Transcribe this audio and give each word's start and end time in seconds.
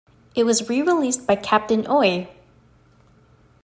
It 0.33 0.45
was 0.45 0.67
rereleased 0.67 1.27
by 1.27 1.35
Captain 1.35 1.85
Oi! 1.87 2.27